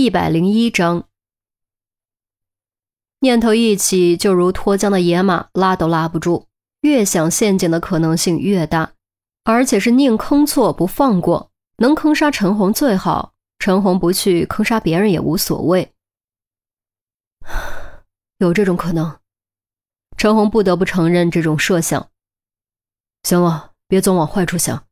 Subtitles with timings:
[0.00, 1.08] 一百零一章，
[3.18, 6.46] 念头一起，就如脱缰的野马，拉都拉不住。
[6.82, 8.92] 越想陷阱的可能性越大，
[9.42, 11.50] 而且是宁坑错不放过。
[11.78, 15.92] 能坑杀陈红最好，陈红不去坑杀别人也无所谓。
[18.38, 19.18] 有这种可能，
[20.16, 22.08] 陈红不得不承认这种设想。
[23.24, 24.84] 行了，别总往坏处想。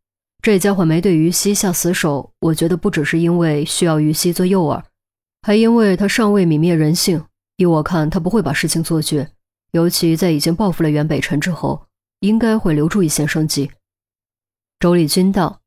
[0.43, 4.83] 这家伙没对于西下死手，我觉得不只是因为需要于西做诱饵，
[5.47, 7.25] 还因为他尚未泯灭人性。
[7.55, 9.31] 依我看，他不会把事情做绝，
[9.71, 11.87] 尤其在已经报复了袁北辰之后，
[12.19, 13.71] 应该会留住一线生机。
[14.81, 15.61] 周立军道：“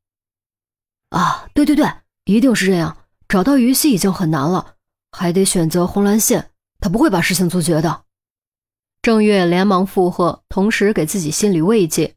[1.08, 1.90] 啊，对对对，
[2.26, 2.94] 一定是这样。
[3.26, 4.74] 找到于西已经很难了，
[5.12, 8.04] 还得选择红蓝线，他不会把事情做绝的。”
[9.00, 12.16] 郑月连忙附和，同时给自己心理慰藉。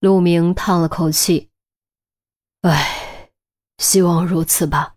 [0.00, 1.50] 陆明叹了口气。
[2.62, 3.28] 唉，
[3.76, 4.95] 希望如此吧。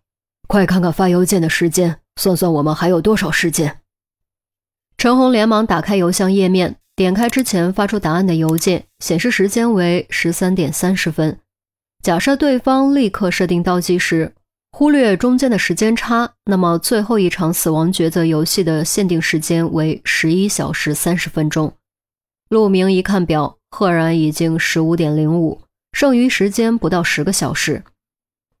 [0.50, 3.78] 快看看发邮件的时间，算算我们还有多少时间。
[4.98, 11.38] 陈红连忙打开邮箱页面，点开之前发出答案的邮件，显示时间为十三点三十分。
[12.02, 14.34] 假设对方立刻设定倒计时，
[14.72, 21.72] 忽略中间的时间差，那么最后一场死亡抉择游戏的限定时间为十一小时三十分钟。
[22.48, 25.60] 陆明一看表，赫然已经十五点零五。
[25.92, 27.84] 剩余时间不到十个小时，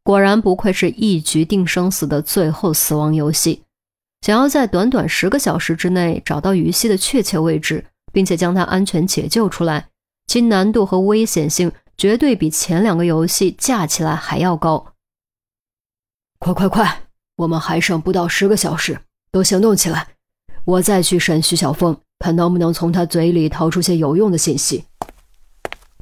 [0.02, 3.64] 果然不愧是一局定生死的最后死亡游戏。
[4.22, 9.88] 想要在短短十个小时之内找到于西的确切位置，并且将他安全解救出来，
[10.26, 14.94] 其难度和危险性绝对比前两个游戏加起来还要高。
[16.38, 17.02] 快快快，
[17.36, 20.08] 我们还剩不到十个小时，都行动起来！
[20.64, 24.84] 我再去审徐小凤，看能不能从他嘴里掏出些有用的信息。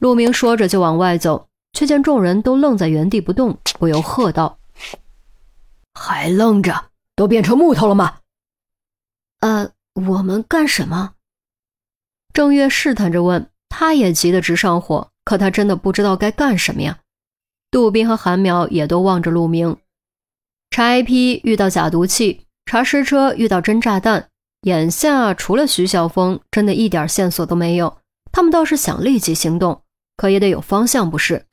[0.01, 1.48] 陆明说着就往外走，
[1.79, 4.59] 却见众人都愣在原地不动，不由喝道
[5.95, 6.87] ：“还愣着？
[7.15, 8.19] 都变成木头了吗
[9.39, 11.13] ？”“呃，我们干什么？”
[12.35, 13.49] 郑月试探着问。
[13.69, 16.99] 他也急得直上火，可他真的不知道该干什么呀。
[17.71, 19.77] 杜宾和韩苗也都望着陆明。
[20.71, 24.31] 查 IP 遇到假毒气，查尸车遇到真炸弹，
[24.63, 27.99] 眼下除了徐晓峰，真的一点线索都没有。
[28.33, 29.83] 他们倒是想立即行动。
[30.17, 31.47] 可也得有方向，不是？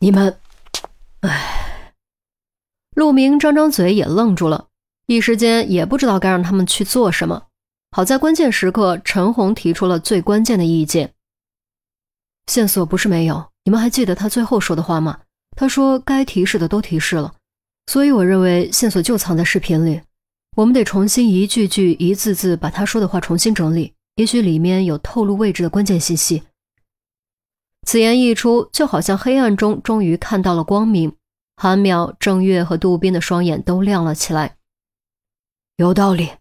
[0.00, 0.38] 你们，
[1.20, 1.92] 唉。
[2.94, 4.68] 陆明张张嘴也愣住了，
[5.06, 7.46] 一时间也不知道该让他们去做什么。
[7.90, 11.14] 好在关键时刻，陈红提出了最关键的意见。
[12.46, 15.18] 线索不是没有，你们还记得他最后说的话吗？
[15.56, 17.34] 他说该提示的都提示了，
[17.88, 20.00] 所以我认为线索就藏在视频里。
[20.56, 26.44] 我们得重新一句句、一字字把他说的话重新整理，也许里面有透露位置的关键信息。
[27.88, 31.10] 此言一出，就好像黑暗中终于看到了光明。
[31.56, 34.56] 韩淼、郑月和杜宾的双眼都亮了起来。
[35.78, 36.32] 有道理，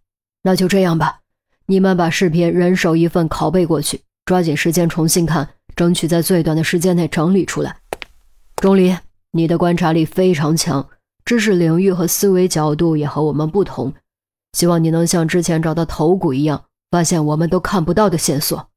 [0.42, 1.22] 那就这样吧。
[1.68, 7.78] 你们把视频人手一份拷贝过去，抓紧时间重新看，争取在最短的时间内整理出来。
[8.58, 8.94] 钟离，
[9.32, 10.86] 你的观察力非常强，
[11.24, 13.94] 知识领域和思维角度也和我们不同，
[14.52, 18.70] 希望你能像之前找到头骨一样，发现我们都看不到的线索。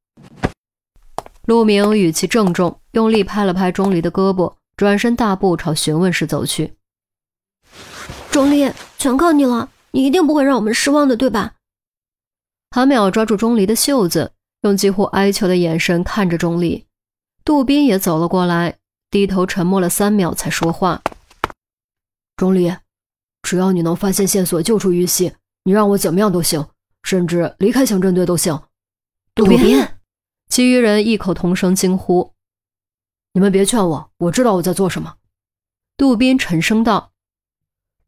[1.50, 6.74] 陆明语气郑重，用力拍了拍钟离的胳膊，转身大步朝询问室走去。
[8.30, 11.54] 钟离，全靠你了，你一定不会让我们失望的，对吧？
[12.70, 16.86] 韩淼抓住钟离的袖子，用几乎哀求的眼神看着钟离。
[17.44, 18.76] 杜宾也走了过来，
[19.10, 21.02] 低头沉默了三秒，才说话
[22.38, 22.72] ：“钟离，
[23.42, 25.32] 只要你能发现线索，救出于西，
[25.64, 26.64] 你让我怎么样都行，
[27.02, 28.62] 甚至离开刑侦队都行。”
[29.34, 29.84] 杜宾。
[30.50, 32.32] 其余人异口同声惊呼
[33.34, 35.14] ：“你们别劝我，我知道我在做什么。”
[35.96, 37.12] 杜宾沉声道。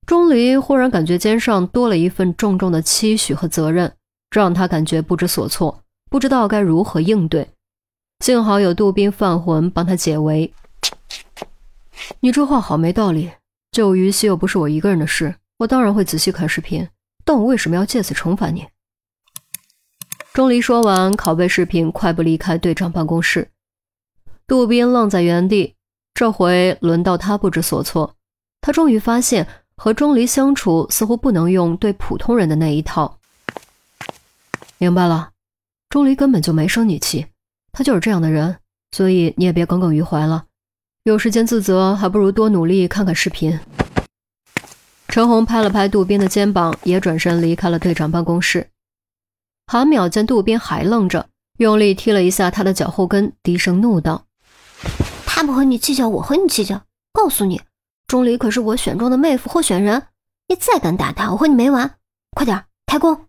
[0.04, 3.94] 钟离忽然感觉肩上多了一份重重的期许和责任，
[4.28, 7.48] 这让他感觉不知所措，不知道该如何应对。
[8.19, 10.52] 幸好有杜宾犯魂帮他解围。
[12.19, 13.31] 你这话好没道理，
[13.70, 16.88] 救于西又不是我一个人的事，我当然会仔细看视频，
[17.25, 18.67] 但我为什么要借此惩罚你？
[20.32, 23.50] 钟离说完，拷贝视频，快步离开队长办公室。
[24.46, 25.75] 杜宾愣在原地，
[26.14, 28.17] 这回轮到他不知所措。
[28.62, 29.46] 他终于发现，
[29.76, 33.19] 和钟离相处似乎不能用对普通人的那一套。
[34.79, 35.32] 明白了，
[35.90, 37.26] 钟离根本就没生你气，
[37.70, 38.56] 他就是这样的人，
[38.93, 40.46] 所以你也别耿耿于怀了。
[41.02, 43.61] 有时间自责，还不如多努力看看视频。
[45.08, 48.67] 陈红拍了拍杜宾的肩膀，也转身离开了队长办公室。
[49.67, 51.29] 韩淼见渡边还愣着，
[51.59, 54.26] 用力踢了一下他的脚后跟，低声怒道
[55.25, 56.82] ：“他不和你计较，我和你计较。
[57.12, 57.61] 告诉你，
[58.06, 60.09] 钟离可是我选中的妹夫候选人，
[60.49, 61.94] 你再敢打他，我和你没完！
[62.31, 63.26] 快点开工！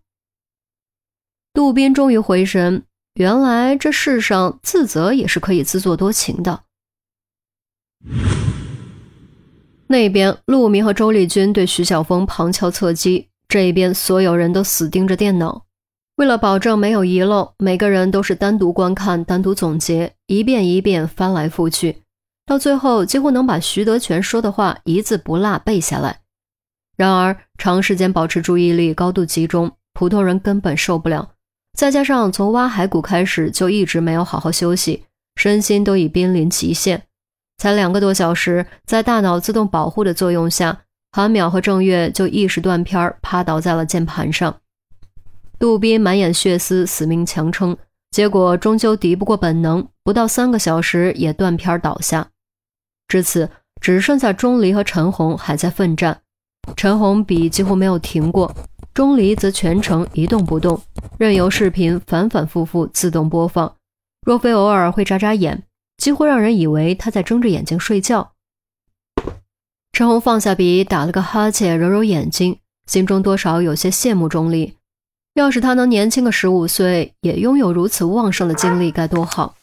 [1.52, 2.84] 杜宾终于回神，
[3.14, 6.64] 原来这世上自责也是可以自作多情的。
[9.86, 15.63] 那边，陆明和周丽君对徐晓峰旁敲侧击，这边所有人都死盯着电脑。
[16.16, 22.02] 为了保证没有遗漏，每个人都是单独观看、单独总结，一遍一遍翻来覆去，
[22.46, 26.20] 到最后几乎能把徐德全说的话一字不落背下来。
[26.96, 31.30] 然而，长时间保持注意力高度集中，普通人根本受不了。
[31.76, 35.02] 再加上从挖骸骨开始就一直没有好好休息，
[35.34, 37.02] 身心都已濒临极限。
[37.58, 44.56] 才两个多小时，在大脑自动保护的作用下，韩淼和郑月就意识断片，趴倒在了键盘上。
[45.58, 47.76] 杜宾满眼血丝，死命强撑，
[48.10, 52.28] 结果终究敌不过本能，不到三个小时也断片倒下。
[53.08, 53.48] 至此，
[53.80, 56.20] 只剩下钟离和陈红还在奋战。
[56.76, 58.52] 陈红笔几乎没有停过，
[58.92, 60.80] 钟离则全程一动不动，
[61.18, 63.76] 任由视频反反复复自动播放。
[64.26, 65.62] 若非偶尔会眨眨眼，
[65.98, 68.32] 几乎让人以为他在睁着眼睛睡觉。
[69.92, 74.74] 陈红放下笔，打了个哈欠，揉揉眼睛，心中多少有些羡慕钟离。
[75.34, 79.56] 要是他能年轻个十五岁，也拥有如此旺盛的精力，该多好！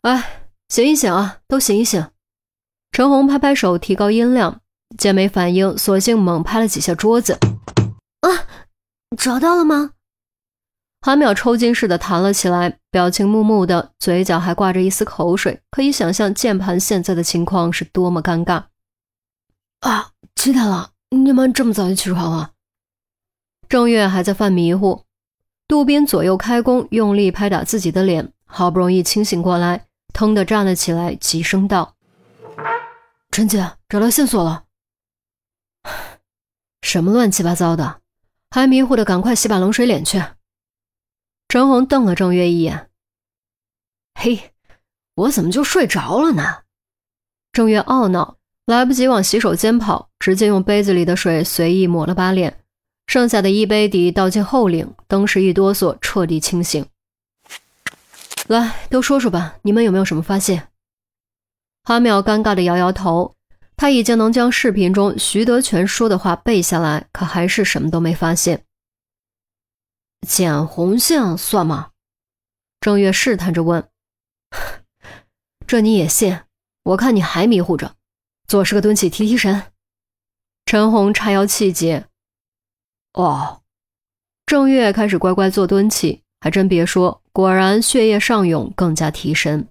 [0.00, 2.06] 哎，醒一醒啊，都醒一醒！
[2.90, 4.60] 陈红拍拍手，提高音量。
[4.96, 7.38] 见没反应，索性猛拍了几下桌子。
[8.20, 8.28] 啊，
[9.18, 9.90] 找到了吗？
[11.02, 15.60] 韩淼抽筋似的弹了起来，表情木木的，嘴角还挂着一丝口水。
[15.70, 18.64] 可以想象键盘现在的情况是多么尴尬。
[19.80, 20.92] 啊，几点了？
[21.10, 22.52] 你们这么早就起床了？
[23.68, 25.04] 郑月还在犯迷糊。
[25.66, 31.94] 杜宾左右开弓，用力拍打自己的脸，好不容易清醒过来，腾地站了起来，急声道
[33.30, 34.64] ：“陈姐，找到线索了。
[36.80, 38.00] ”什么乱七八糟的，
[38.50, 40.22] 还迷糊的，赶快洗把冷水脸去。
[41.48, 42.88] 陈红瞪了郑月一眼，
[44.14, 44.54] 嘿，
[45.14, 46.62] 我怎么就睡着了呢？
[47.52, 52.64] 郑月懊恼，来不及往洗手间跑，直接用杯子里的水随意抹了把脸，
[53.08, 56.86] 剩下的一杯底倒进后领，登时一哆嗦，彻底清醒。
[58.48, 60.68] 来，都说说吧，你们有没有什么发现？
[61.82, 63.34] 韩淼尴尬的摇摇头。
[63.78, 68.64] 他已经能将视频中徐德全说的话背下来，可还是什么都没发现。
[70.26, 71.90] 捡红杏算吗？
[72.80, 73.88] 郑月试探着问。
[75.66, 76.40] 这你也信？
[76.82, 77.94] 我看你还迷糊着。
[78.48, 79.72] 做十个蹲起提提神。
[80.66, 82.06] 陈红叉腰气结。
[83.18, 83.62] 哦，
[84.46, 89.66] 郑月开始乖乖做蹲起，还真别说，果然血液上涌，更加提神。